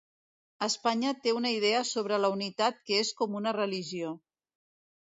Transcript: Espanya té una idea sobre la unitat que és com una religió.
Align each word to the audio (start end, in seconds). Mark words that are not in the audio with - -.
Espanya 0.67 1.11
té 1.25 1.35
una 1.41 1.51
idea 1.57 1.83
sobre 1.91 2.19
la 2.25 2.33
unitat 2.37 2.83
que 2.89 2.99
és 3.05 3.17
com 3.21 3.39
una 3.43 3.57
religió. 3.61 4.17